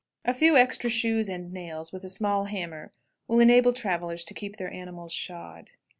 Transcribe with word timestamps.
A 0.25 0.33
few 0.33 0.57
extra 0.57 0.89
shoes 0.89 1.29
and 1.29 1.53
nails, 1.53 1.93
with 1.93 2.03
a 2.03 2.09
small 2.09 2.45
hammer, 2.45 2.91
will 3.27 3.39
enable 3.39 3.71
travelers 3.71 4.23
to 4.23 4.33
keep 4.33 4.55
their 4.57 4.73
animals 4.73 5.13
shod. 5.13 5.73